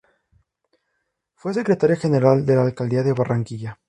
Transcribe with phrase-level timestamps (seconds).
[1.35, 3.77] Fue secretaria general de la Alcaldía de Barranquilla.